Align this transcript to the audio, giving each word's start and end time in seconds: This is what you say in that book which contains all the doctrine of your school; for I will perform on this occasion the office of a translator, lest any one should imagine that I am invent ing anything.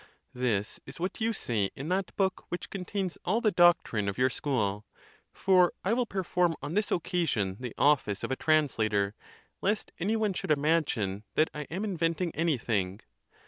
This 0.33 0.79
is 0.87 0.99
what 0.99 1.21
you 1.21 1.31
say 1.31 1.69
in 1.75 1.89
that 1.89 2.15
book 2.15 2.45
which 2.49 2.71
contains 2.71 3.19
all 3.23 3.39
the 3.39 3.51
doctrine 3.51 4.09
of 4.09 4.17
your 4.17 4.31
school; 4.31 4.83
for 5.31 5.73
I 5.83 5.93
will 5.93 6.07
perform 6.07 6.55
on 6.59 6.73
this 6.73 6.91
occasion 6.91 7.57
the 7.59 7.75
office 7.77 8.23
of 8.23 8.31
a 8.31 8.35
translator, 8.35 9.13
lest 9.61 9.91
any 9.99 10.15
one 10.15 10.33
should 10.33 10.49
imagine 10.49 11.23
that 11.35 11.51
I 11.53 11.67
am 11.69 11.83
invent 11.83 12.19
ing 12.19 12.33
anything. 12.33 13.01